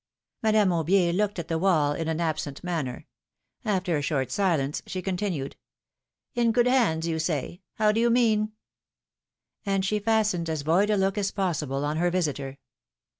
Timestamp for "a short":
3.97-4.31